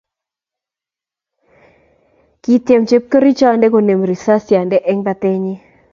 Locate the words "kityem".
2.43-2.81